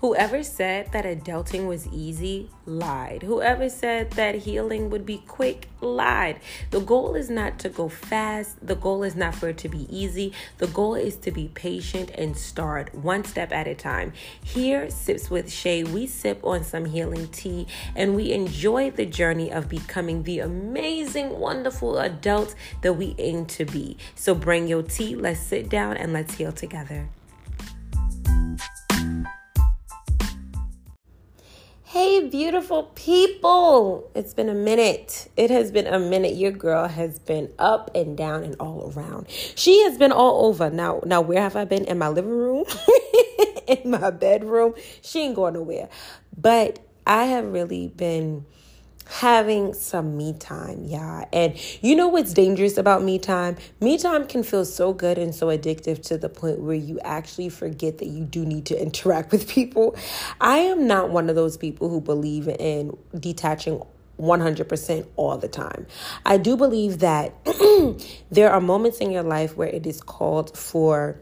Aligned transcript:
Whoever 0.00 0.44
said 0.44 0.92
that 0.92 1.04
adulting 1.04 1.66
was 1.66 1.88
easy 1.88 2.50
lied. 2.66 3.24
Whoever 3.24 3.68
said 3.68 4.12
that 4.12 4.36
healing 4.36 4.90
would 4.90 5.04
be 5.04 5.24
quick 5.26 5.68
lied. 5.80 6.38
The 6.70 6.78
goal 6.78 7.16
is 7.16 7.28
not 7.28 7.58
to 7.60 7.68
go 7.68 7.88
fast. 7.88 8.64
The 8.64 8.76
goal 8.76 9.02
is 9.02 9.16
not 9.16 9.34
for 9.34 9.48
it 9.48 9.58
to 9.58 9.68
be 9.68 9.88
easy. 9.90 10.32
The 10.58 10.68
goal 10.68 10.94
is 10.94 11.16
to 11.16 11.32
be 11.32 11.48
patient 11.48 12.10
and 12.10 12.36
start 12.36 12.94
one 12.94 13.24
step 13.24 13.50
at 13.50 13.66
a 13.66 13.74
time. 13.74 14.12
Here, 14.40 14.88
Sips 14.88 15.30
with 15.30 15.50
Shay, 15.50 15.82
we 15.82 16.06
sip 16.06 16.44
on 16.44 16.62
some 16.62 16.84
healing 16.84 17.26
tea 17.28 17.66
and 17.96 18.14
we 18.14 18.30
enjoy 18.30 18.92
the 18.92 19.06
journey 19.06 19.50
of 19.50 19.68
becoming 19.68 20.22
the 20.22 20.38
amazing, 20.38 21.40
wonderful 21.40 21.98
adults 21.98 22.54
that 22.82 22.92
we 22.92 23.16
aim 23.18 23.46
to 23.46 23.64
be. 23.64 23.96
So 24.14 24.36
bring 24.36 24.68
your 24.68 24.84
tea, 24.84 25.16
let's 25.16 25.40
sit 25.40 25.68
down 25.68 25.96
and 25.96 26.12
let's 26.12 26.34
heal 26.34 26.52
together. 26.52 27.08
Hey, 31.92 32.28
beautiful 32.28 32.82
people. 32.94 34.10
It's 34.14 34.34
been 34.34 34.50
a 34.50 34.54
minute. 34.54 35.30
It 35.38 35.50
has 35.50 35.72
been 35.72 35.86
a 35.86 35.98
minute. 35.98 36.34
Your 36.34 36.50
girl 36.50 36.86
has 36.86 37.18
been 37.18 37.50
up 37.58 37.90
and 37.94 38.14
down 38.14 38.42
and 38.44 38.54
all 38.60 38.92
around. 38.94 39.26
She 39.30 39.82
has 39.84 39.96
been 39.96 40.12
all 40.12 40.44
over. 40.44 40.68
Now, 40.68 41.00
now 41.06 41.22
where 41.22 41.40
have 41.40 41.56
I 41.56 41.64
been? 41.64 41.86
In 41.86 41.96
my 41.96 42.08
living 42.08 42.30
room, 42.30 42.66
in 43.66 43.90
my 43.90 44.10
bedroom. 44.10 44.74
She 45.00 45.20
ain't 45.20 45.34
going 45.34 45.54
nowhere. 45.54 45.88
But 46.36 46.78
I 47.06 47.24
have 47.24 47.46
really 47.46 47.88
been 47.88 48.44
having 49.08 49.72
some 49.72 50.16
me 50.16 50.34
time, 50.34 50.84
yeah. 50.84 51.24
And 51.32 51.54
you 51.82 51.96
know 51.96 52.08
what's 52.08 52.32
dangerous 52.34 52.76
about 52.76 53.02
me 53.02 53.18
time? 53.18 53.56
Me 53.80 53.96
time 53.96 54.26
can 54.26 54.42
feel 54.42 54.64
so 54.64 54.92
good 54.92 55.16
and 55.18 55.34
so 55.34 55.46
addictive 55.46 56.02
to 56.08 56.18
the 56.18 56.28
point 56.28 56.60
where 56.60 56.76
you 56.76 57.00
actually 57.00 57.48
forget 57.48 57.98
that 57.98 58.08
you 58.08 58.24
do 58.24 58.44
need 58.44 58.66
to 58.66 58.80
interact 58.82 59.32
with 59.32 59.48
people. 59.48 59.96
I 60.40 60.58
am 60.58 60.86
not 60.86 61.10
one 61.10 61.30
of 61.30 61.36
those 61.36 61.56
people 61.56 61.88
who 61.88 62.00
believe 62.00 62.48
in 62.48 62.96
detaching 63.18 63.82
100% 64.20 65.06
all 65.16 65.38
the 65.38 65.48
time. 65.48 65.86
I 66.26 66.36
do 66.36 66.56
believe 66.56 66.98
that 66.98 67.34
there 68.30 68.50
are 68.50 68.60
moments 68.60 68.98
in 68.98 69.10
your 69.10 69.22
life 69.22 69.56
where 69.56 69.68
it 69.68 69.86
is 69.86 70.00
called 70.00 70.56
for 70.56 71.20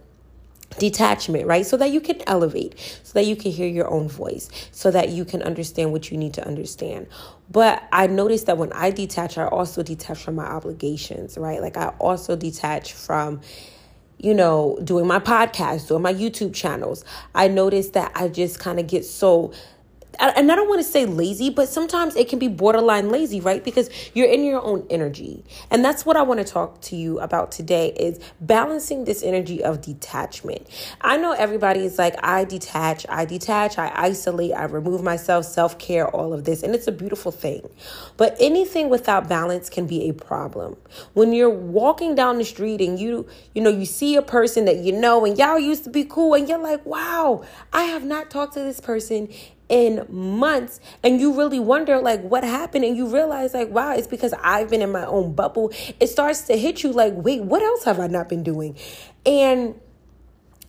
detachment, 0.78 1.47
right? 1.47 1.64
So 1.64 1.77
that 1.77 1.91
you 1.91 2.00
can 2.00 2.20
elevate, 2.27 3.00
so 3.03 3.12
that 3.14 3.27
you 3.27 3.36
can 3.36 3.50
hear 3.50 3.69
your 3.69 3.89
own 3.89 4.09
voice, 4.09 4.48
so 4.72 4.91
that 4.91 5.11
you 5.11 5.25
can 5.25 5.42
understand 5.42 5.92
what 5.92 6.11
you 6.11 6.19
need 6.19 6.34
to 6.34 6.47
understand. 6.47 7.06
But 7.50 7.83
I 7.92 8.06
noticed 8.06 8.47
that 8.47 8.59
when 8.59 8.72
I 8.72 8.91
detach, 8.91 9.39
I 9.39 9.47
also 9.47 9.83
detach 9.83 10.19
from 10.19 10.34
my 10.34 10.47
obligations, 10.47 11.39
right? 11.39 11.61
Like 11.61 11.77
I 11.77 11.89
also 11.98 12.37
detach 12.37 12.92
from 12.92 13.41
you 14.19 14.33
know, 14.33 14.78
doing 14.83 15.06
my 15.06 15.19
podcast, 15.19 15.89
doing 15.89 16.03
my 16.03 16.14
YouTube 16.14 16.55
channels. 16.55 17.05
I 17.34 17.48
noticed 17.48 17.92
that 17.92 18.12
I 18.14 18.28
just 18.28 18.59
kind 18.59 18.81
of 18.81 18.87
get 18.87 19.05
so 19.05 19.53
and 20.19 20.50
I 20.50 20.56
don't 20.56 20.69
want 20.69 20.81
to 20.81 20.89
say 20.89 21.05
lazy, 21.06 21.50
but 21.50 21.69
sometimes 21.69 22.17
it 22.17 22.28
can 22.28 22.39
be 22.39 22.48
borderline 22.48 23.11
lazy, 23.11 23.41
right? 23.41 23.62
Because 23.62 23.91
you're 24.14 24.28
in 24.28 24.45
your 24.45 24.62
own 24.62 24.86
energy. 24.91 25.45
And 25.70 25.84
that's 25.84 26.06
what 26.06 26.17
I 26.17 26.22
want 26.22 26.39
to 26.39 26.45
talk 26.45 26.81
to 26.83 26.97
you 26.97 27.19
about 27.20 27.53
today 27.53 27.92
is 27.92 28.20
balancing 28.41 29.05
this 29.05 29.22
energy 29.22 29.62
of 29.62 29.81
detachment. 29.81 30.67
I 31.00 31.17
know 31.17 31.33
everybody 31.33 31.84
is 31.84 31.98
like, 31.98 32.14
I 32.22 32.44
detach, 32.44 33.06
I 33.09 33.25
detach, 33.25 33.78
I 33.78 33.92
isolate, 33.94 34.53
I 34.53 34.64
remove 34.64 35.03
myself, 35.03 35.44
self 35.44 35.78
care, 35.78 36.09
all 36.09 36.33
of 36.33 36.44
this. 36.44 36.62
And 36.62 36.75
it's 36.75 36.87
a 36.87 36.92
beautiful 36.92 37.33
thing. 37.33 37.69
But 38.17 38.37
anything 38.41 38.89
without 38.89 39.28
balance 39.28 39.69
can 39.69 39.87
be 39.87 40.09
a 40.09 40.14
problem. 40.14 40.77
When 41.14 41.33
you're 41.33 41.50
walking 41.50 42.14
down 42.14 42.39
the 42.39 42.44
street 42.44 42.81
and 42.81 42.98
you, 42.98 43.27
you 43.55 43.62
know, 43.62 43.70
you 43.70 43.87
see 43.87 44.17
a 44.17 44.22
person 44.22 44.64
that 44.67 44.78
you 44.78 44.92
know 44.92 45.25
and 45.25 45.39
y'all 45.39 45.59
used 45.59 45.84
to 45.84 45.91
be 45.91 46.05
cool 46.05 46.34
and 46.34 46.48
you're 46.48 46.59
like, 46.59 46.84
wow, 46.87 47.44
I 47.72 47.84
have 47.84 48.05
not 48.05 48.31
talked 48.31 48.55
to 48.55 48.61
this 48.61 48.81
person 48.81 49.28
in 49.69 50.06
months 50.09 50.78
and 51.03 51.21
you 51.21 51.37
really 51.37 51.59
wonder 51.59 51.99
like 51.99 52.22
what 52.22 52.44
happened 52.44 52.84
and 52.84 52.97
you 52.97 53.12
realize 53.12 53.53
like 53.53 53.69
wow 53.71 53.93
it's 53.93 54.06
because 54.06 54.32
I've 54.43 54.71
been 54.71 54.81
in 54.81 54.93
my 54.93 55.04
own 55.04 55.34
bubble 55.34 55.72
it 55.99 56.06
starts 56.06 56.43
to 56.43 56.56
hit 56.56 56.84
you 56.84 56.93
like 56.93 57.12
wait 57.15 57.43
what 57.43 57.62
else 57.62 57.84
have 57.84 57.99
I 57.99 58.06
not 58.06 58.28
been 58.28 58.44
doing 58.44 58.76
and 59.25 59.75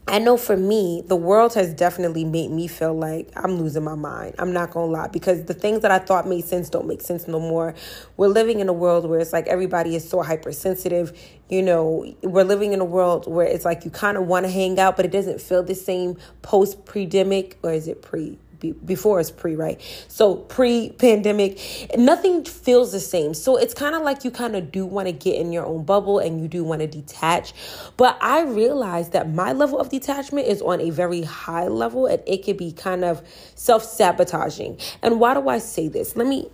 I 0.09 0.19
know 0.19 0.37
for 0.37 0.55
me, 0.55 1.03
the 1.05 1.17
world 1.17 1.53
has 1.55 1.73
definitely 1.73 2.23
made 2.23 2.49
me 2.49 2.67
feel 2.67 2.93
like 2.93 3.29
I'm 3.35 3.57
losing 3.57 3.83
my 3.83 3.95
mind. 3.95 4.35
I'm 4.39 4.53
not 4.53 4.71
gonna 4.71 4.89
lie, 4.89 5.09
because 5.09 5.43
the 5.43 5.53
things 5.53 5.81
that 5.81 5.91
I 5.91 5.99
thought 5.99 6.25
made 6.25 6.45
sense 6.45 6.69
don't 6.69 6.87
make 6.87 7.01
sense 7.01 7.27
no 7.27 7.41
more. 7.41 7.75
We're 8.15 8.29
living 8.29 8.61
in 8.61 8.69
a 8.69 8.73
world 8.73 9.07
where 9.09 9.19
it's 9.19 9.33
like 9.33 9.47
everybody 9.47 9.97
is 9.97 10.09
so 10.09 10.21
hypersensitive. 10.21 11.11
You 11.49 11.61
know, 11.61 12.15
we're 12.23 12.45
living 12.45 12.71
in 12.71 12.79
a 12.79 12.85
world 12.85 13.29
where 13.29 13.47
it's 13.47 13.65
like 13.65 13.83
you 13.83 13.91
kind 13.91 14.15
of 14.15 14.27
want 14.27 14.45
to 14.45 14.51
hang 14.51 14.79
out, 14.79 14.95
but 14.95 15.03
it 15.03 15.11
doesn't 15.11 15.41
feel 15.41 15.61
the 15.61 15.75
same 15.75 16.15
post 16.41 16.85
pandemic, 16.85 17.57
or 17.61 17.73
is 17.73 17.89
it 17.89 18.01
pre? 18.01 18.39
Be, 18.59 18.71
before 18.71 19.19
it's 19.19 19.31
pre, 19.31 19.55
right? 19.55 19.79
So 20.07 20.35
pre 20.35 20.89
pandemic, 20.91 21.59
nothing 21.97 22.43
feels 22.45 22.91
the 22.91 22.99
same. 22.99 23.33
So 23.33 23.57
it's 23.57 23.73
kind 23.73 23.95
of 23.95 24.01
like 24.01 24.23
you 24.23 24.31
kind 24.31 24.55
of 24.55 24.71
do 24.71 24.85
want 24.85 25.07
to 25.07 25.11
get 25.11 25.35
in 25.35 25.51
your 25.51 25.65
own 25.65 25.83
bubble 25.83 26.19
and 26.19 26.41
you 26.41 26.47
do 26.47 26.63
want 26.63 26.81
to 26.81 26.87
detach. 26.87 27.53
But 27.97 28.17
I 28.21 28.43
realized 28.43 29.11
that 29.13 29.29
my 29.29 29.53
level 29.53 29.79
of 29.79 29.89
detachment 29.89 30.47
is 30.47 30.61
on 30.61 30.81
a 30.81 30.89
very 30.89 31.23
high 31.23 31.67
level 31.67 32.05
and 32.05 32.21
it 32.25 32.43
can 32.43 32.57
be 32.57 32.71
kind 32.71 33.03
of 33.03 33.21
self 33.55 33.83
sabotaging. 33.83 34.79
And 35.01 35.19
why 35.19 35.33
do 35.33 35.47
I 35.49 35.59
say 35.59 35.87
this? 35.87 36.15
Let 36.15 36.27
me 36.27 36.49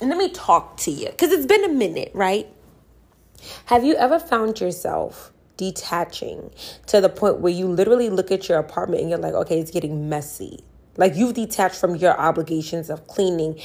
let 0.00 0.16
me 0.16 0.30
talk 0.30 0.78
to 0.78 0.90
you 0.90 1.06
because 1.06 1.30
it's 1.30 1.46
been 1.46 1.64
a 1.64 1.72
minute, 1.72 2.10
right? 2.14 2.46
Have 3.66 3.84
you 3.84 3.94
ever 3.96 4.18
found 4.18 4.60
yourself 4.60 5.32
detaching 5.60 6.50
to 6.86 7.02
the 7.02 7.08
point 7.10 7.38
where 7.40 7.52
you 7.52 7.66
literally 7.66 8.08
look 8.08 8.30
at 8.30 8.48
your 8.48 8.58
apartment 8.58 9.02
and 9.02 9.10
you're 9.10 9.18
like, 9.18 9.34
okay, 9.34 9.60
it's 9.60 9.70
getting 9.70 10.08
messy. 10.08 10.64
Like 10.96 11.14
you've 11.16 11.34
detached 11.34 11.76
from 11.76 11.96
your 11.96 12.18
obligations 12.18 12.90
of 12.90 13.06
cleaning. 13.06 13.58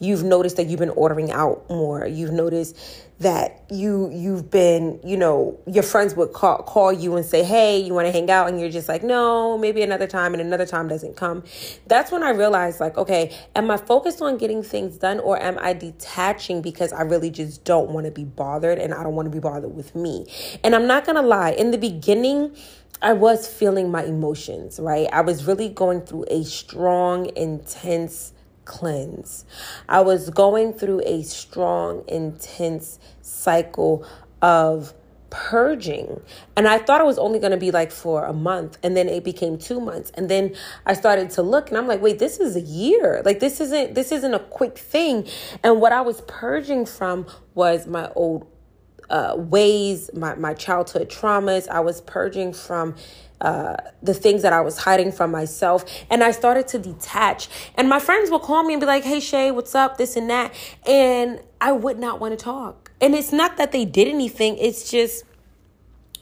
You've 0.00 0.24
noticed 0.24 0.56
that 0.56 0.66
you've 0.66 0.80
been 0.80 0.90
ordering 0.90 1.30
out 1.30 1.68
more. 1.70 2.06
You've 2.06 2.32
noticed 2.32 2.76
that 3.20 3.62
you 3.70 4.10
you've 4.12 4.50
been, 4.50 4.98
you 5.04 5.16
know, 5.16 5.56
your 5.66 5.84
friends 5.84 6.16
would 6.16 6.32
call 6.32 6.58
call 6.64 6.92
you 6.92 7.14
and 7.16 7.24
say, 7.24 7.44
"Hey, 7.44 7.78
you 7.78 7.94
want 7.94 8.06
to 8.08 8.12
hang 8.12 8.28
out?" 8.30 8.48
and 8.48 8.60
you're 8.60 8.70
just 8.70 8.88
like, 8.88 9.04
"No, 9.04 9.56
maybe 9.56 9.82
another 9.82 10.06
time." 10.06 10.34
and 10.34 10.40
another 10.40 10.66
time 10.66 10.88
doesn't 10.88 11.16
come. 11.16 11.44
That's 11.86 12.10
when 12.10 12.22
I 12.22 12.30
realized 12.30 12.80
like, 12.80 12.96
okay, 12.98 13.34
am 13.54 13.70
I 13.70 13.76
focused 13.76 14.20
on 14.20 14.36
getting 14.36 14.62
things 14.62 14.98
done 14.98 15.20
or 15.20 15.40
am 15.40 15.58
I 15.60 15.72
detaching 15.72 16.62
because 16.62 16.92
I 16.92 17.02
really 17.02 17.30
just 17.30 17.64
don't 17.64 17.90
want 17.90 18.06
to 18.06 18.12
be 18.12 18.24
bothered 18.24 18.78
and 18.78 18.92
I 18.92 19.02
don't 19.02 19.14
want 19.14 19.26
to 19.26 19.30
be 19.30 19.40
bothered 19.40 19.74
with 19.74 19.94
me? 19.94 20.26
And 20.64 20.74
I'm 20.74 20.86
not 20.86 21.04
going 21.04 21.16
to 21.16 21.22
lie, 21.22 21.50
in 21.50 21.70
the 21.70 21.78
beginning, 21.78 22.54
I 23.02 23.12
was 23.14 23.48
feeling 23.48 23.90
my 23.90 24.04
emotions, 24.04 24.78
right? 24.78 25.08
I 25.12 25.22
was 25.22 25.44
really 25.44 25.68
going 25.68 26.02
through 26.02 26.26
a 26.30 26.44
strong, 26.44 27.30
intense 27.36 28.32
cleanse. 28.64 29.44
I 29.88 30.02
was 30.02 30.30
going 30.30 30.72
through 30.72 31.02
a 31.04 31.22
strong, 31.22 32.04
intense 32.06 33.00
cycle 33.20 34.06
of 34.40 34.94
purging. 35.30 36.20
And 36.56 36.68
I 36.68 36.78
thought 36.78 37.00
it 37.00 37.04
was 37.04 37.18
only 37.18 37.38
going 37.38 37.52
to 37.52 37.56
be 37.56 37.70
like 37.70 37.90
for 37.90 38.24
a 38.24 38.34
month. 38.34 38.78
And 38.82 38.96
then 38.96 39.08
it 39.08 39.24
became 39.24 39.56
two 39.58 39.80
months. 39.80 40.12
And 40.14 40.28
then 40.28 40.54
I 40.84 40.92
started 40.92 41.30
to 41.30 41.42
look 41.42 41.70
and 41.70 41.78
I'm 41.78 41.88
like, 41.88 42.02
wait, 42.02 42.18
this 42.18 42.38
is 42.38 42.54
a 42.54 42.60
year. 42.60 43.22
Like 43.24 43.40
this 43.40 43.60
isn't, 43.60 43.94
this 43.94 44.12
isn't 44.12 44.34
a 44.34 44.38
quick 44.38 44.78
thing. 44.78 45.26
And 45.64 45.80
what 45.80 45.92
I 45.92 46.02
was 46.02 46.20
purging 46.28 46.84
from 46.84 47.26
was 47.54 47.86
my 47.86 48.12
old 48.14 48.46
uh, 49.12 49.34
ways, 49.36 50.10
my, 50.14 50.34
my 50.34 50.54
childhood 50.54 51.10
traumas. 51.10 51.68
I 51.68 51.80
was 51.80 52.00
purging 52.00 52.52
from 52.52 52.96
uh, 53.42 53.76
the 54.02 54.14
things 54.14 54.42
that 54.42 54.52
I 54.52 54.62
was 54.62 54.78
hiding 54.78 55.12
from 55.12 55.30
myself. 55.30 55.84
And 56.10 56.24
I 56.24 56.30
started 56.30 56.66
to 56.68 56.78
detach. 56.78 57.48
And 57.76 57.88
my 57.88 57.98
friends 57.98 58.30
would 58.30 58.42
call 58.42 58.64
me 58.64 58.72
and 58.72 58.80
be 58.80 58.86
like, 58.86 59.04
hey, 59.04 59.20
Shay, 59.20 59.50
what's 59.50 59.74
up? 59.74 59.98
This 59.98 60.16
and 60.16 60.30
that. 60.30 60.54
And 60.86 61.40
I 61.60 61.72
would 61.72 61.98
not 61.98 62.20
want 62.20 62.38
to 62.38 62.42
talk. 62.42 62.90
And 63.00 63.14
it's 63.14 63.32
not 63.32 63.58
that 63.58 63.72
they 63.72 63.84
did 63.84 64.08
anything, 64.08 64.56
it's 64.58 64.90
just 64.90 65.24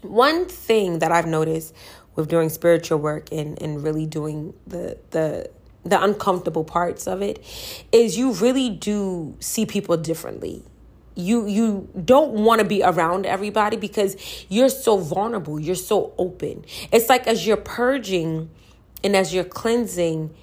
one 0.02 0.46
thing 0.46 0.98
that 1.00 1.12
I've 1.12 1.26
noticed 1.26 1.74
with 2.16 2.28
doing 2.28 2.48
spiritual 2.48 2.98
work 2.98 3.30
and, 3.30 3.60
and 3.62 3.82
really 3.82 4.06
doing 4.06 4.54
the, 4.66 4.98
the, 5.10 5.50
the 5.84 6.02
uncomfortable 6.02 6.64
parts 6.64 7.06
of 7.06 7.20
it 7.20 7.44
is 7.92 8.16
you 8.16 8.32
really 8.32 8.70
do 8.70 9.36
see 9.40 9.66
people 9.66 9.96
differently 9.98 10.64
you 11.20 11.46
you 11.46 11.88
don't 12.04 12.32
want 12.32 12.60
to 12.60 12.66
be 12.66 12.82
around 12.82 13.26
everybody 13.26 13.76
because 13.76 14.16
you're 14.48 14.68
so 14.68 14.98
vulnerable 14.98 15.60
you're 15.60 15.74
so 15.74 16.12
open 16.18 16.64
it's 16.92 17.08
like 17.08 17.26
as 17.26 17.46
you're 17.46 17.56
purging 17.56 18.50
and 19.04 19.16
as 19.16 19.32
you're 19.32 19.44
cleansing 19.44 20.34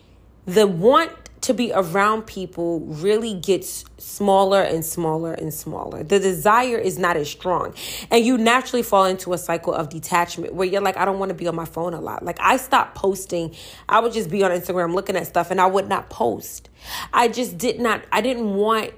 the 0.46 0.66
want 0.66 1.12
to 1.42 1.54
be 1.54 1.72
around 1.74 2.24
people 2.24 2.82
really 2.82 3.34
gets 3.34 3.86
smaller 3.98 4.62
and 4.62 4.84
smaller 4.84 5.34
and 5.34 5.54
smaller. 5.54 6.04
The 6.04 6.20
desire 6.20 6.78
is 6.78 6.98
not 6.98 7.16
as 7.16 7.30
strong. 7.30 7.74
And 8.12 8.26
you 8.26 8.38
naturally 8.38 8.84
fall 8.84 9.06
into 9.06 9.34
a 9.34 9.38
cycle 9.38 9.74
of 9.74 9.90
detachment 9.90 10.54
where 10.54 10.68
you're 10.68 10.82
like, 10.82 10.98
I 10.98 11.06
don't 11.06 11.20
want 11.20 11.30
to 11.30 11.36
be 11.36 11.48
on 11.48 11.56
my 11.56 11.66
phone 11.66 11.94
a 11.94 12.02
lot. 12.02 12.24
Like, 12.24 12.38
I 12.42 12.58
stopped 12.58 12.96
posting. 12.96 13.56
I 13.88 14.00
would 14.00 14.14
just 14.14 14.30
be 14.30 14.44
on 14.44 14.52
Instagram 14.52 14.94
looking 14.94 15.16
at 15.16 15.28
stuff 15.28 15.52
and 15.52 15.62
I 15.62 15.68
would 15.68 15.88
not 15.88 16.10
post. 16.10 16.70
I 17.14 17.28
just 17.28 17.58
did 17.58 17.80
not, 17.80 18.04
I 18.12 18.22
didn't 18.22 18.56
want 18.56 18.92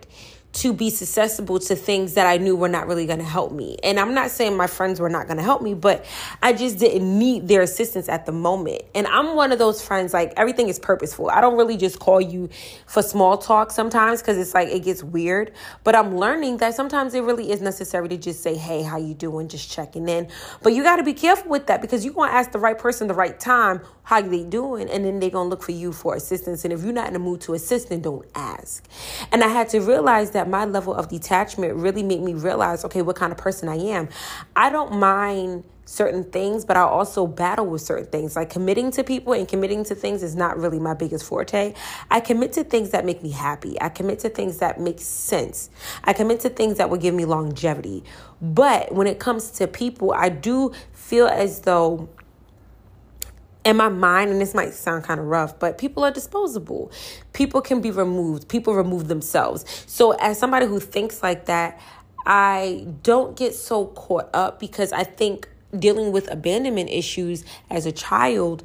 to 0.52 0.74
be 0.74 0.90
susceptible 0.90 1.60
to 1.60 1.76
things 1.76 2.16
that 2.16 2.26
I 2.26 2.38
knew 2.38 2.56
were 2.56 2.70
not 2.70 2.88
really 2.88 3.06
going 3.06 3.20
to 3.20 3.26
help 3.26 3.52
me. 3.52 3.78
And 3.84 4.00
I'm 4.00 4.16
not 4.16 4.32
saying 4.32 4.58
my 4.58 4.66
friends 4.66 5.00
were 5.00 5.10
not 5.10 5.28
going 5.28 5.38
to 5.38 5.44
help 5.44 5.62
me, 5.62 5.76
but 5.76 6.06
I 6.42 6.54
just 6.54 6.80
didn't 6.80 7.20
need 7.20 7.48
their 7.48 7.62
assistance 7.62 8.10
at 8.10 8.26
the 8.26 8.32
moment. 8.32 8.82
And 8.96 9.06
I'm 9.08 9.36
one 9.36 9.52
of 9.52 9.60
those 9.60 9.82
friends 9.82 10.12
like 10.12 10.34
everything 10.38 10.68
is 10.68 10.80
purposeful. 10.80 11.30
I 11.30 11.40
don't 11.40 11.56
really 11.56 11.78
just 11.78 12.00
call 12.00 12.20
you 12.20 12.50
for 12.88 13.04
small 13.04 13.38
talk 13.38 13.72
sometimes 13.72 14.24
cuz 14.24 14.38
it's 14.38 14.56
like 14.56 14.70
it 14.70 14.80
gets 14.84 15.04
weird, 15.04 15.52
but 15.84 15.96
I'm 15.96 16.18
learning 16.18 16.58
that 16.58 16.74
sometimes 16.74 17.14
it 17.14 17.22
really 17.22 17.52
is 17.52 17.62
necessary 17.62 18.10
to 18.10 18.18
just 18.18 18.42
say, 18.42 18.56
"Hey, 18.56 18.82
how 18.82 18.98
you 18.98 19.14
doing?" 19.14 19.48
just 19.48 19.70
checking 19.70 20.10
in. 20.10 20.28
But 20.64 20.74
you 20.74 20.82
got 20.84 20.96
to 20.96 21.04
be 21.04 21.14
careful 21.14 21.50
with 21.50 21.68
that 21.68 21.82
because 21.82 22.04
you're 22.04 22.14
going 22.14 22.30
to 22.30 22.36
ask 22.36 22.52
the 22.52 22.60
right 22.60 22.78
person 22.78 23.08
the 23.08 23.14
right 23.14 23.40
time, 23.40 23.82
"How 24.04 24.22
they 24.22 24.44
doing?" 24.44 24.90
and 24.90 25.06
then 25.06 25.20
they're 25.20 25.30
going 25.30 25.46
to 25.46 25.50
look 25.50 25.62
for 25.62 25.74
you 25.74 25.92
for 25.94 26.16
assistance. 26.16 26.64
And 26.64 26.74
if 26.74 26.84
you're 26.84 26.94
not 26.94 27.08
in 27.08 27.14
the 27.14 27.20
mood 27.20 27.42
to 27.42 27.54
assist, 27.54 27.90
then 27.90 28.02
don't 28.02 28.26
ask. 28.34 28.84
And 29.32 29.44
I 29.44 29.48
had 29.48 29.70
to 29.70 29.80
realize 29.80 30.32
that 30.32 30.39
that 30.40 30.50
my 30.50 30.64
level 30.64 30.94
of 30.94 31.10
detachment 31.10 31.76
really 31.76 32.02
made 32.02 32.22
me 32.22 32.34
realize 32.34 32.86
okay, 32.86 33.02
what 33.02 33.18
kind 33.18 33.32
of 33.34 33.38
person 33.38 33.68
I 33.68 33.76
am. 33.76 34.08
I 34.56 34.70
don't 34.70 34.94
mind 34.94 35.66
certain 35.84 36.24
things, 36.24 36.64
but 36.64 36.78
I 36.78 36.82
also 36.82 37.28
battle 37.28 37.66
with 37.66 37.82
certain 37.82 38.06
things. 38.06 38.36
Like 38.36 38.50
committing 38.50 38.92
to 38.92 39.04
people 39.04 39.34
and 39.34 39.48
committing 39.48 39.84
to 39.86 39.96
things 39.96 40.24
is 40.24 40.36
not 40.36 40.58
really 40.58 40.80
my 40.80 40.94
biggest 40.94 41.26
forte. 41.26 41.74
I 42.10 42.20
commit 42.22 42.54
to 42.54 42.64
things 42.64 42.92
that 42.92 43.06
make 43.06 43.22
me 43.22 43.32
happy. 43.32 43.76
I 43.82 43.90
commit 43.90 44.20
to 44.20 44.30
things 44.30 44.60
that 44.60 44.80
make 44.80 45.02
sense. 45.02 45.70
I 46.04 46.14
commit 46.14 46.40
to 46.42 46.50
things 46.50 46.78
that 46.78 46.90
will 46.90 47.00
give 47.00 47.14
me 47.16 47.26
longevity. 47.26 48.04
But 48.42 48.94
when 48.94 49.08
it 49.08 49.20
comes 49.20 49.52
to 49.52 49.68
people, 49.68 50.14
I 50.14 50.30
do 50.30 50.72
feel 50.94 51.28
as 51.28 51.62
though 51.62 52.08
in 53.66 53.78
my 53.78 53.90
mind, 53.90 54.32
and 54.32 54.40
this 54.40 54.54
might 54.54 54.74
sound 54.74 55.04
kind 55.04 55.20
of 55.20 55.26
rough, 55.26 55.60
but 55.60 55.78
people 55.78 56.04
are 56.04 56.12
disposable. 56.12 56.92
People 57.34 57.62
can 57.62 57.82
be 57.82 57.92
removed. 57.92 58.48
People 58.48 58.74
remove 58.74 59.08
themselves. 59.08 59.66
So, 59.86 60.12
as 60.12 60.40
somebody 60.40 60.66
who 60.66 60.80
thinks 60.80 61.22
like 61.22 61.46
that, 61.46 61.80
I 62.26 62.88
don't 63.04 63.36
get 63.36 63.56
so 63.56 63.88
caught 63.88 64.30
up 64.34 64.60
because 64.60 64.94
I 64.94 65.04
think 65.04 65.50
dealing 65.78 66.12
with 66.12 66.32
abandonment 66.32 66.90
issues 66.90 67.44
as 67.70 67.86
a 67.86 67.92
child, 67.92 68.64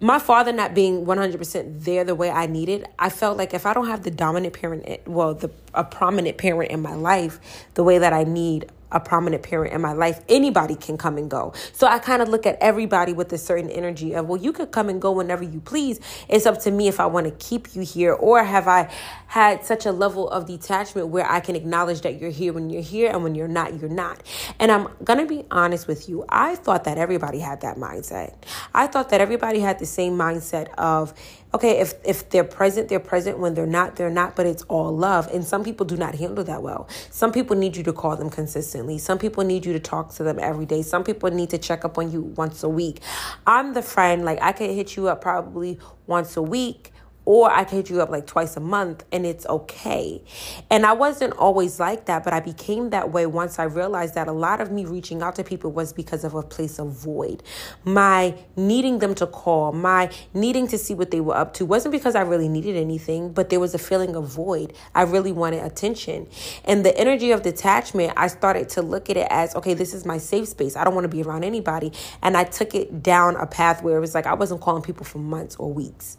my 0.00 0.18
father 0.18 0.52
not 0.52 0.74
being 0.74 1.06
100% 1.06 1.84
there 1.84 2.04
the 2.04 2.14
way 2.14 2.30
I 2.30 2.46
needed, 2.46 2.86
I 2.98 3.08
felt 3.08 3.38
like 3.38 3.54
if 3.54 3.66
I 3.66 3.72
don't 3.72 3.86
have 3.86 4.02
the 4.02 4.10
dominant 4.10 4.52
parent, 4.54 4.82
eh, 4.86 4.96
well, 5.06 5.34
the 5.34 5.50
a 5.74 5.84
prominent 5.84 6.38
parent 6.38 6.70
in 6.70 6.82
my 6.82 6.94
life 6.94 7.40
the 7.74 7.84
way 7.84 7.98
that 7.98 8.12
I 8.12 8.24
need, 8.24 8.70
a 8.92 9.00
prominent 9.00 9.42
parent 9.42 9.72
in 9.72 9.80
my 9.80 9.92
life, 9.92 10.20
anybody 10.28 10.74
can 10.76 10.96
come 10.96 11.18
and 11.18 11.30
go. 11.30 11.52
So 11.72 11.86
I 11.86 11.98
kind 11.98 12.22
of 12.22 12.28
look 12.28 12.46
at 12.46 12.58
everybody 12.60 13.12
with 13.12 13.32
a 13.32 13.38
certain 13.38 13.70
energy 13.70 14.14
of, 14.14 14.28
well, 14.28 14.40
you 14.40 14.52
could 14.52 14.70
come 14.70 14.88
and 14.88 15.00
go 15.00 15.12
whenever 15.12 15.42
you 15.42 15.60
please. 15.60 16.00
It's 16.28 16.46
up 16.46 16.60
to 16.60 16.70
me 16.70 16.88
if 16.88 17.00
I 17.00 17.06
want 17.06 17.26
to 17.26 17.32
keep 17.32 17.74
you 17.74 17.82
here, 17.82 18.12
or 18.12 18.44
have 18.44 18.68
I 18.68 18.92
had 19.26 19.64
such 19.64 19.86
a 19.86 19.92
level 19.92 20.28
of 20.28 20.46
detachment 20.46 21.08
where 21.08 21.30
I 21.30 21.40
can 21.40 21.56
acknowledge 21.56 22.02
that 22.02 22.20
you're 22.20 22.30
here 22.30 22.52
when 22.52 22.70
you're 22.70 22.82
here, 22.82 23.10
and 23.10 23.22
when 23.22 23.34
you're 23.34 23.48
not, 23.48 23.80
you're 23.80 23.90
not. 23.90 24.22
And 24.62 24.70
I'm 24.70 24.86
going 25.02 25.18
to 25.18 25.26
be 25.26 25.44
honest 25.50 25.88
with 25.88 26.08
you. 26.08 26.24
I 26.28 26.54
thought 26.54 26.84
that 26.84 26.96
everybody 26.96 27.40
had 27.40 27.62
that 27.62 27.78
mindset. 27.78 28.34
I 28.72 28.86
thought 28.86 29.08
that 29.08 29.20
everybody 29.20 29.58
had 29.58 29.80
the 29.80 29.86
same 29.86 30.16
mindset 30.16 30.72
of, 30.78 31.12
okay, 31.52 31.80
if 31.80 31.94
if 32.04 32.30
they're 32.30 32.44
present, 32.44 32.88
they're 32.88 33.00
present. 33.00 33.40
When 33.40 33.54
they're 33.54 33.66
not, 33.66 33.96
they're 33.96 34.08
not. 34.08 34.36
But 34.36 34.46
it's 34.46 34.62
all 34.68 34.96
love. 34.96 35.26
And 35.34 35.44
some 35.44 35.64
people 35.64 35.84
do 35.84 35.96
not 35.96 36.14
handle 36.14 36.44
that 36.44 36.62
well. 36.62 36.88
Some 37.10 37.32
people 37.32 37.56
need 37.56 37.76
you 37.76 37.82
to 37.82 37.92
call 37.92 38.14
them 38.14 38.30
consistently. 38.30 38.98
Some 38.98 39.18
people 39.18 39.42
need 39.42 39.66
you 39.66 39.72
to 39.72 39.80
talk 39.80 40.14
to 40.14 40.22
them 40.22 40.38
every 40.38 40.64
day. 40.64 40.82
Some 40.82 41.02
people 41.02 41.28
need 41.32 41.50
to 41.50 41.58
check 41.58 41.84
up 41.84 41.98
on 41.98 42.12
you 42.12 42.22
once 42.22 42.62
a 42.62 42.68
week. 42.68 43.00
I'm 43.44 43.74
the 43.74 43.82
friend 43.82 44.24
like 44.24 44.40
I 44.40 44.52
could 44.52 44.70
hit 44.70 44.94
you 44.94 45.08
up 45.08 45.20
probably 45.22 45.80
once 46.06 46.36
a 46.36 46.42
week 46.42 46.92
or 47.24 47.50
I 47.50 47.64
could 47.64 47.76
hit 47.76 47.90
you 47.90 48.02
up 48.02 48.10
like 48.10 48.26
twice 48.26 48.56
a 48.56 48.60
month 48.60 49.04
and 49.12 49.24
it's 49.24 49.46
okay. 49.46 50.22
And 50.70 50.84
I 50.84 50.92
wasn't 50.92 51.34
always 51.34 51.78
like 51.78 52.06
that, 52.06 52.24
but 52.24 52.32
I 52.32 52.40
became 52.40 52.90
that 52.90 53.12
way 53.12 53.26
once 53.26 53.58
I 53.58 53.64
realized 53.64 54.14
that 54.14 54.28
a 54.28 54.32
lot 54.32 54.60
of 54.60 54.70
me 54.70 54.84
reaching 54.84 55.22
out 55.22 55.36
to 55.36 55.44
people 55.44 55.70
was 55.70 55.92
because 55.92 56.24
of 56.24 56.34
a 56.34 56.42
place 56.42 56.78
of 56.78 56.90
void. 56.92 57.42
My 57.84 58.34
needing 58.56 58.98
them 58.98 59.14
to 59.16 59.26
call, 59.26 59.72
my 59.72 60.10
needing 60.34 60.66
to 60.68 60.78
see 60.78 60.94
what 60.94 61.10
they 61.10 61.20
were 61.20 61.36
up 61.36 61.54
to 61.54 61.64
wasn't 61.64 61.92
because 61.92 62.14
I 62.16 62.22
really 62.22 62.48
needed 62.48 62.76
anything, 62.76 63.32
but 63.32 63.50
there 63.50 63.60
was 63.60 63.74
a 63.74 63.78
feeling 63.78 64.16
of 64.16 64.26
void. 64.28 64.72
I 64.94 65.02
really 65.02 65.32
wanted 65.32 65.64
attention. 65.64 66.28
And 66.64 66.84
the 66.84 66.96
energy 66.98 67.30
of 67.30 67.42
detachment, 67.42 68.14
I 68.16 68.26
started 68.26 68.68
to 68.70 68.82
look 68.82 69.10
at 69.10 69.16
it 69.16 69.28
as 69.30 69.54
okay, 69.54 69.74
this 69.74 69.94
is 69.94 70.04
my 70.04 70.18
safe 70.18 70.48
space. 70.48 70.76
I 70.76 70.84
don't 70.84 70.94
want 70.94 71.04
to 71.04 71.08
be 71.08 71.22
around 71.22 71.44
anybody. 71.44 71.92
And 72.22 72.36
I 72.36 72.44
took 72.44 72.74
it 72.74 73.02
down 73.02 73.36
a 73.36 73.46
path 73.46 73.82
where 73.82 73.96
it 73.96 74.00
was 74.00 74.14
like 74.14 74.26
I 74.26 74.34
wasn't 74.34 74.60
calling 74.60 74.82
people 74.82 75.06
for 75.06 75.18
months 75.18 75.56
or 75.56 75.72
weeks. 75.72 76.18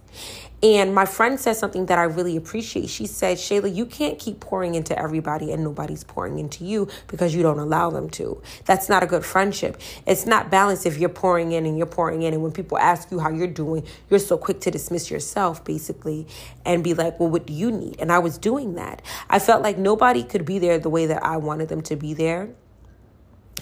And 0.63 0.95
my 0.95 1.05
friend 1.05 1.37
said 1.37 1.57
something 1.57 1.87
that 1.87 1.99
I 1.99 2.03
really 2.03 2.37
appreciate. 2.37 2.87
She 2.87 3.05
said, 3.05 3.37
Shayla, 3.37 3.75
you 3.75 3.85
can't 3.85 4.17
keep 4.17 4.39
pouring 4.39 4.75
into 4.75 4.97
everybody 4.97 5.51
and 5.51 5.61
nobody's 5.61 6.05
pouring 6.05 6.39
into 6.39 6.63
you 6.63 6.87
because 7.07 7.35
you 7.35 7.43
don't 7.43 7.59
allow 7.59 7.89
them 7.89 8.09
to. 8.11 8.41
That's 8.63 8.87
not 8.87 9.03
a 9.03 9.05
good 9.05 9.25
friendship. 9.25 9.81
It's 10.07 10.25
not 10.25 10.49
balanced 10.49 10.85
if 10.85 10.97
you're 10.97 11.09
pouring 11.09 11.51
in 11.51 11.65
and 11.65 11.77
you're 11.77 11.85
pouring 11.85 12.21
in. 12.21 12.33
And 12.33 12.41
when 12.41 12.53
people 12.53 12.77
ask 12.77 13.11
you 13.11 13.19
how 13.19 13.29
you're 13.29 13.45
doing, 13.45 13.85
you're 14.09 14.21
so 14.21 14.37
quick 14.37 14.61
to 14.61 14.71
dismiss 14.71 15.11
yourself, 15.11 15.65
basically, 15.65 16.27
and 16.65 16.81
be 16.81 16.93
like, 16.93 17.19
well, 17.19 17.29
what 17.29 17.45
do 17.45 17.51
you 17.51 17.69
need? 17.69 17.99
And 17.99 18.09
I 18.09 18.19
was 18.19 18.37
doing 18.37 18.75
that. 18.75 19.01
I 19.29 19.39
felt 19.39 19.63
like 19.63 19.77
nobody 19.77 20.23
could 20.23 20.45
be 20.45 20.59
there 20.59 20.79
the 20.79 20.89
way 20.89 21.07
that 21.07 21.21
I 21.23 21.35
wanted 21.35 21.67
them 21.67 21.81
to 21.81 21.97
be 21.97 22.13
there. 22.13 22.55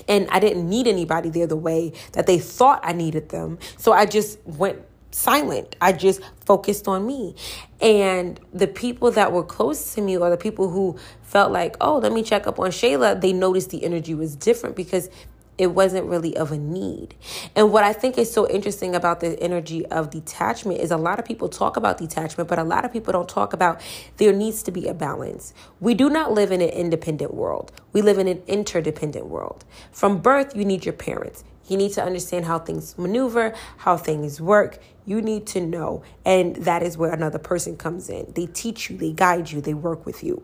And 0.08 0.28
I 0.30 0.40
didn't 0.40 0.70
need 0.70 0.88
anybody 0.88 1.30
there 1.30 1.48
the 1.48 1.56
way 1.56 1.94
that 2.14 2.28
they 2.28 2.38
thought 2.38 2.80
I 2.84 2.94
needed 2.94 3.30
them. 3.30 3.58
So 3.78 3.92
I 3.92 4.06
just 4.06 4.40
went 4.46 4.84
silent. 5.12 5.76
I 5.82 5.94
just 5.94 6.22
focused 6.46 6.88
on 6.88 7.06
me. 7.06 7.36
And 7.82 8.40
the 8.54 8.68
people 8.68 9.12
that 9.12 9.32
were 9.32 9.44
close 9.44 9.94
to 9.96 10.02
me, 10.02 10.18
or 10.18 10.30
the 10.30 10.38
people 10.38 10.70
who 10.70 10.98
felt 11.24 11.52
like, 11.52 11.76
oh, 11.82 11.98
let 11.98 12.12
me 12.12 12.24
check 12.24 12.48
up 12.48 12.60
on 12.60 12.70
Shayla, 12.70 13.20
they 13.20 13.34
noticed 13.34 13.70
the 13.70 13.84
energy 13.84 14.14
was 14.14 14.36
different 14.36 14.76
because 14.76 15.10
it 15.58 15.68
wasn't 15.68 16.08
really 16.08 16.36
of 16.38 16.52
a 16.52 16.58
need. 16.58 17.14
And 17.56 17.72
what 17.72 17.84
I 17.84 17.94
think 17.94 18.18
is 18.18 18.34
so 18.34 18.50
interesting 18.50 18.96
about 18.96 19.20
the 19.20 19.40
energy 19.40 19.86
of 19.88 20.10
detachment 20.10 20.80
is 20.80 20.90
a 20.90 20.98
lot 20.98 21.20
of 21.20 21.26
people 21.26 21.50
talk 21.50 21.78
about 21.78 22.00
detachment, 22.00 22.50
but 22.50 22.58
a 22.58 22.64
lot 22.64 22.84
of 22.84 22.92
people 22.92 23.14
don't 23.14 23.30
talk 23.30 23.54
about 23.54 23.80
there 24.18 24.34
needs 24.34 24.64
to 24.64 24.72
be 24.72 24.88
a 24.88 24.94
balance. 24.96 25.54
We 25.80 25.94
do 25.94 26.10
not 26.10 26.32
live 26.32 26.52
in 26.52 26.62
an 26.62 26.70
independent 26.70 27.34
world, 27.34 27.72
we 27.94 28.02
live 28.02 28.18
in 28.18 28.28
an 28.28 28.42
interdependent 28.48 29.28
world. 29.28 29.64
From 29.92 30.18
birth, 30.20 30.56
you 30.56 30.66
need 30.66 30.84
your 30.84 30.94
parents. 30.94 31.44
You 31.68 31.78
need 31.78 31.94
to 31.94 32.04
understand 32.04 32.46
how 32.46 32.60
things 32.60 32.98
maneuver, 32.98 33.54
how 33.78 33.98
things 33.98 34.42
work. 34.42 34.80
You 35.06 35.22
need 35.22 35.48
to 35.48 35.62
know. 35.62 36.04
And 36.26 36.56
that 36.58 36.84
is 36.84 36.98
where 36.98 37.12
another 37.12 37.40
person 37.40 37.78
comes 37.78 38.10
in. 38.10 38.32
They 38.36 38.46
teach 38.46 38.90
you, 38.90 38.98
they 38.98 39.12
guide 39.12 39.52
you, 39.52 39.62
they 39.62 39.74
work 39.74 40.06
with 40.06 40.24
you. 40.24 40.44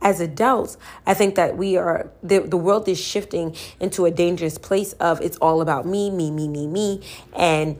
As 0.00 0.20
adults, 0.20 0.76
I 1.06 1.14
think 1.14 1.34
that 1.34 1.56
we 1.56 1.76
are, 1.76 2.10
the, 2.22 2.38
the 2.40 2.56
world 2.56 2.88
is 2.88 3.00
shifting 3.00 3.54
into 3.80 4.04
a 4.06 4.10
dangerous 4.10 4.56
place 4.56 4.92
of 4.94 5.20
it's 5.20 5.36
all 5.38 5.60
about 5.60 5.86
me, 5.86 6.10
me, 6.10 6.30
me, 6.30 6.48
me, 6.48 6.66
me. 6.66 7.02
And 7.34 7.78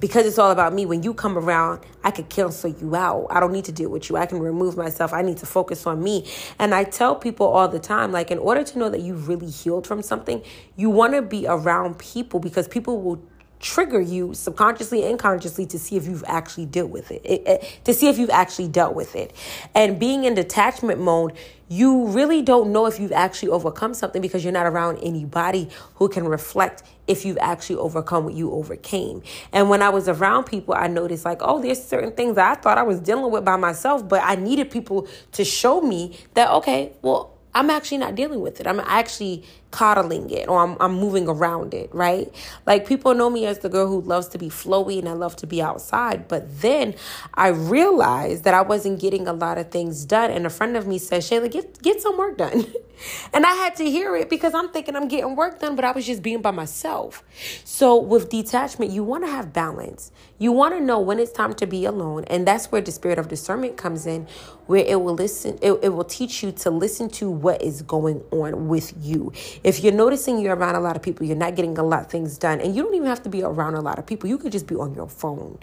because 0.00 0.26
it's 0.26 0.38
all 0.38 0.50
about 0.50 0.72
me, 0.72 0.86
when 0.86 1.02
you 1.02 1.14
come 1.14 1.38
around, 1.38 1.80
I 2.04 2.10
could 2.10 2.28
cancel 2.28 2.70
you 2.70 2.94
out. 2.94 3.26
I 3.30 3.40
don't 3.40 3.52
need 3.52 3.64
to 3.66 3.72
deal 3.72 3.90
with 3.90 4.08
you. 4.08 4.16
I 4.16 4.26
can 4.26 4.38
remove 4.38 4.76
myself. 4.76 5.12
I 5.12 5.22
need 5.22 5.38
to 5.38 5.46
focus 5.46 5.86
on 5.86 6.02
me. 6.02 6.28
And 6.58 6.74
I 6.74 6.84
tell 6.84 7.16
people 7.16 7.46
all 7.46 7.68
the 7.68 7.78
time, 7.78 8.12
like, 8.12 8.30
in 8.30 8.38
order 8.38 8.62
to 8.62 8.78
know 8.78 8.88
that 8.88 9.00
you've 9.00 9.28
really 9.28 9.50
healed 9.50 9.86
from 9.86 10.02
something, 10.02 10.42
you 10.76 10.90
want 10.90 11.14
to 11.14 11.22
be 11.22 11.46
around 11.46 11.98
people 11.98 12.40
because 12.40 12.68
people 12.68 13.00
will 13.00 13.22
trigger 13.60 14.00
you 14.00 14.34
subconsciously 14.34 15.04
and 15.04 15.18
consciously 15.18 15.66
to 15.66 15.78
see 15.78 15.96
if 15.96 16.06
you've 16.06 16.24
actually 16.26 16.66
dealt 16.66 16.90
with 16.90 17.10
it, 17.10 17.22
it, 17.24 17.42
it, 17.46 17.80
to 17.84 17.94
see 17.94 18.08
if 18.08 18.18
you've 18.18 18.30
actually 18.30 18.68
dealt 18.68 18.94
with 18.94 19.16
it 19.16 19.34
and 19.74 19.98
being 19.98 20.24
in 20.24 20.34
detachment 20.34 21.00
mode 21.00 21.32
you 21.68 22.06
really 22.08 22.42
don't 22.42 22.72
know 22.72 22.86
if 22.86 23.00
you've 23.00 23.12
actually 23.12 23.48
overcome 23.48 23.94
something 23.94 24.22
because 24.22 24.44
you're 24.44 24.52
not 24.52 24.66
around 24.66 24.98
anybody 24.98 25.68
who 25.96 26.08
can 26.08 26.26
reflect 26.26 26.82
if 27.06 27.24
you've 27.24 27.38
actually 27.38 27.76
overcome 27.76 28.24
what 28.24 28.34
you 28.34 28.52
overcame. 28.52 29.22
And 29.52 29.68
when 29.68 29.82
I 29.82 29.88
was 29.88 30.08
around 30.08 30.44
people, 30.44 30.74
I 30.74 30.86
noticed 30.86 31.24
like, 31.24 31.38
oh, 31.40 31.60
there's 31.60 31.82
certain 31.82 32.12
things 32.12 32.38
I 32.38 32.54
thought 32.54 32.78
I 32.78 32.82
was 32.82 33.00
dealing 33.00 33.30
with 33.30 33.44
by 33.44 33.56
myself, 33.56 34.08
but 34.08 34.22
I 34.24 34.36
needed 34.36 34.70
people 34.70 35.08
to 35.32 35.44
show 35.44 35.80
me 35.80 36.18
that, 36.34 36.50
okay, 36.50 36.92
well, 37.02 37.35
I'm 37.56 37.70
actually 37.70 37.96
not 37.98 38.14
dealing 38.14 38.42
with 38.42 38.60
it. 38.60 38.66
I'm 38.66 38.80
actually 38.80 39.42
coddling 39.70 40.30
it 40.30 40.48
or 40.48 40.62
I'm, 40.62 40.76
I'm 40.80 40.94
moving 40.94 41.28
around 41.28 41.74
it, 41.74 41.94
right? 41.94 42.32
Like 42.66 42.86
people 42.86 43.14
know 43.14 43.28
me 43.30 43.46
as 43.46 43.58
the 43.60 43.68
girl 43.68 43.88
who 43.88 44.00
loves 44.00 44.28
to 44.28 44.38
be 44.38 44.48
flowy 44.48 44.98
and 44.98 45.08
I 45.08 45.12
love 45.12 45.36
to 45.36 45.46
be 45.46 45.60
outside. 45.60 46.28
But 46.28 46.60
then 46.60 46.94
I 47.34 47.48
realized 47.48 48.44
that 48.44 48.54
I 48.54 48.62
wasn't 48.62 49.00
getting 49.00 49.26
a 49.26 49.32
lot 49.32 49.58
of 49.58 49.70
things 49.70 50.04
done. 50.04 50.30
And 50.30 50.46
a 50.46 50.50
friend 50.50 50.76
of 50.76 50.86
me 50.86 50.98
said, 50.98 51.22
Shayla, 51.22 51.50
get, 51.50 51.82
get 51.82 52.00
some 52.00 52.16
work 52.16 52.38
done. 52.38 52.66
and 53.34 53.44
I 53.44 53.52
had 53.54 53.76
to 53.76 53.84
hear 53.84 54.16
it 54.16 54.30
because 54.30 54.54
I'm 54.54 54.70
thinking 54.70 54.96
I'm 54.96 55.08
getting 55.08 55.36
work 55.36 55.60
done, 55.60 55.76
but 55.76 55.84
I 55.84 55.92
was 55.92 56.06
just 56.06 56.22
being 56.22 56.42
by 56.42 56.52
myself. 56.52 57.22
So 57.64 58.00
with 58.00 58.30
detachment, 58.30 58.92
you 58.92 59.04
want 59.04 59.24
to 59.24 59.30
have 59.30 59.52
balance. 59.52 60.10
You 60.38 60.52
want 60.52 60.74
to 60.74 60.80
know 60.80 61.00
when 61.00 61.18
it's 61.18 61.32
time 61.32 61.54
to 61.54 61.66
be 61.66 61.84
alone. 61.84 62.24
And 62.28 62.46
that's 62.46 62.70
where 62.72 62.80
the 62.80 62.92
spirit 62.92 63.18
of 63.18 63.28
discernment 63.28 63.76
comes 63.76 64.06
in, 64.06 64.26
where 64.66 64.84
it 64.84 65.02
will 65.02 65.14
listen, 65.14 65.58
it, 65.60 65.72
it 65.82 65.88
will 65.90 66.04
teach 66.04 66.42
you 66.42 66.52
to 66.52 66.70
listen 66.70 67.08
to 67.10 67.30
what 67.46 67.62
is 67.62 67.82
going 67.82 68.20
on 68.32 68.66
with 68.66 68.92
you. 69.00 69.32
If 69.62 69.84
you're 69.84 69.92
noticing 69.92 70.40
you're 70.40 70.56
around 70.56 70.74
a 70.74 70.80
lot 70.80 70.96
of 70.96 71.02
people, 71.02 71.24
you're 71.24 71.36
not 71.36 71.54
getting 71.54 71.78
a 71.78 71.82
lot 71.84 72.00
of 72.00 72.10
things 72.10 72.36
done, 72.38 72.60
and 72.60 72.74
you 72.74 72.82
don't 72.82 72.96
even 72.96 73.06
have 73.06 73.22
to 73.22 73.28
be 73.28 73.40
around 73.44 73.76
a 73.76 73.80
lot 73.80 74.00
of 74.00 74.04
people. 74.04 74.28
You 74.28 74.36
could 74.36 74.50
just 74.50 74.66
be 74.66 74.74
on 74.74 74.96
your 74.96 75.08
phone. 75.08 75.56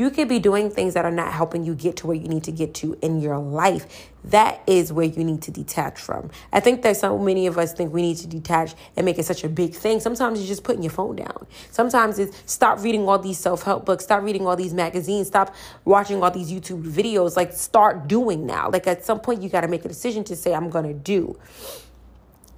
You 0.00 0.08
could 0.08 0.28
be 0.28 0.38
doing 0.38 0.70
things 0.70 0.94
that 0.94 1.04
are 1.04 1.10
not 1.10 1.30
helping 1.30 1.62
you 1.62 1.74
get 1.74 1.96
to 1.96 2.06
where 2.06 2.16
you 2.16 2.26
need 2.26 2.44
to 2.44 2.52
get 2.52 2.72
to 2.76 2.96
in 3.02 3.20
your 3.20 3.36
life. 3.36 4.08
That 4.24 4.62
is 4.66 4.90
where 4.90 5.04
you 5.04 5.22
need 5.24 5.42
to 5.42 5.50
detach 5.50 6.00
from. 6.00 6.30
I 6.54 6.60
think 6.60 6.80
that 6.84 6.96
so 6.96 7.18
many 7.18 7.46
of 7.46 7.58
us 7.58 7.74
think 7.74 7.92
we 7.92 8.00
need 8.00 8.16
to 8.16 8.26
detach 8.26 8.72
and 8.96 9.04
make 9.04 9.18
it 9.18 9.26
such 9.26 9.44
a 9.44 9.48
big 9.50 9.74
thing. 9.74 10.00
Sometimes 10.00 10.40
it's 10.40 10.48
just 10.48 10.64
putting 10.64 10.82
your 10.82 10.90
phone 10.90 11.16
down. 11.16 11.46
Sometimes 11.70 12.18
it's 12.18 12.42
stop 12.50 12.82
reading 12.82 13.06
all 13.06 13.18
these 13.18 13.38
self 13.38 13.64
help 13.64 13.84
books, 13.84 14.04
stop 14.04 14.22
reading 14.22 14.46
all 14.46 14.56
these 14.56 14.72
magazines, 14.72 15.26
stop 15.26 15.54
watching 15.84 16.22
all 16.22 16.30
these 16.30 16.50
YouTube 16.50 16.82
videos. 16.82 17.36
Like, 17.36 17.52
start 17.52 18.08
doing 18.08 18.46
now. 18.46 18.70
Like, 18.70 18.86
at 18.86 19.04
some 19.04 19.20
point, 19.20 19.42
you 19.42 19.50
got 19.50 19.60
to 19.60 19.68
make 19.68 19.84
a 19.84 19.88
decision 19.88 20.24
to 20.24 20.34
say, 20.34 20.54
I'm 20.54 20.70
going 20.70 20.86
to 20.86 20.94
do 20.94 21.38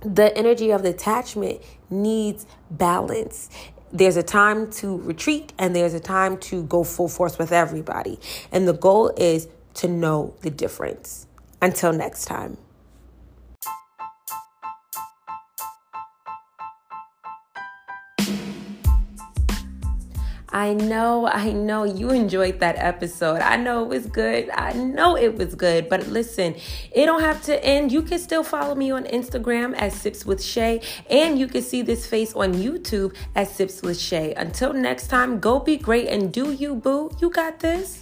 the 0.05 0.37
energy 0.37 0.71
of 0.71 0.83
detachment 0.83 1.61
needs 1.91 2.47
balance. 2.71 3.49
There's 3.93 4.17
a 4.17 4.23
time 4.23 4.71
to 4.73 4.97
retreat 4.99 5.53
and 5.59 5.77
there's 5.77 5.95
a 5.95 6.01
time 6.01 6.39
to 6.39 6.63
go 6.65 6.83
full 6.83 7.09
force 7.09 7.39
with 7.39 7.53
everybody. 7.53 8.19
And 8.51 8.67
the 8.67 8.73
goal 8.73 9.13
is 9.17 9.49
to 9.75 9.89
know 9.89 10.35
the 10.41 10.51
difference. 10.51 11.27
Until 11.61 11.93
next 11.93 12.25
time. 12.25 12.57
I 20.53 20.75
know, 20.75 21.27
I 21.27 21.53
know 21.53 21.85
you 21.85 22.11
enjoyed 22.11 22.61
that 22.61 22.77
episode. 22.77 23.41
I 23.41 23.57
know 23.57 23.85
it 23.85 23.89
was 23.89 24.07
good. 24.07 24.51
I 24.51 24.75
know 24.75 25.17
it 25.17 25.37
was 25.37 25.55
good. 25.55 25.89
But 25.89 26.09
listen, 26.09 26.55
it 26.93 27.07
don't 27.07 27.23
have 27.23 27.43
to 27.45 27.65
end. 27.65 27.91
You 27.91 28.03
can 28.03 28.19
still 28.19 28.45
follow 28.45 28.75
me 28.75 28.91
on 28.91 29.05
Instagram 29.05 29.75
at 29.81 29.95
Sips 29.95 30.27
with 30.27 30.43
Shay, 30.43 30.83
and 31.09 31.39
you 31.39 31.47
can 31.47 31.63
see 31.63 31.81
this 31.81 32.07
face 32.07 32.35
on 32.35 32.53
YouTube 32.55 33.15
at 33.35 33.49
Sips 33.49 33.81
with 33.81 33.99
Shay. 33.99 34.35
Until 34.35 34.75
next 34.75 35.09
time, 35.09 35.41
go 35.41 35.59
be 35.59 35.79
great 35.79 36.09
and 36.09 36.31
do 36.31 36.53
you, 36.53 36.75
boo. 36.75 37.11
You 37.19 37.31
got 37.31 37.61
this. 37.61 38.02